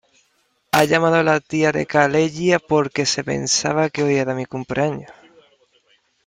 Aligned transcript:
Ha 0.71 0.83
llamado 0.85 1.21
la 1.21 1.39
tía 1.39 1.71
de 1.71 1.85
Calella 1.85 2.57
porque 2.57 3.05
se 3.05 3.23
pensaba 3.23 3.91
que 3.91 4.01
hoy 4.01 4.15
era 4.15 4.33
mi 4.33 4.47
cumpleaños. 4.47 5.11